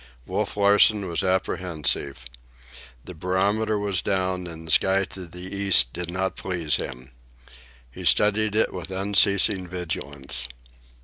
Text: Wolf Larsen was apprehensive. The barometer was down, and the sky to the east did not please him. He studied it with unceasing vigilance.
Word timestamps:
Wolf 0.25 0.57
Larsen 0.57 1.07
was 1.07 1.21
apprehensive. 1.23 2.25
The 3.05 3.13
barometer 3.13 3.77
was 3.77 4.01
down, 4.01 4.47
and 4.47 4.65
the 4.65 4.71
sky 4.71 5.05
to 5.05 5.27
the 5.27 5.55
east 5.55 5.93
did 5.93 6.09
not 6.09 6.35
please 6.35 6.77
him. 6.77 7.11
He 7.91 8.03
studied 8.03 8.55
it 8.55 8.73
with 8.73 8.89
unceasing 8.89 9.67
vigilance. 9.67 10.47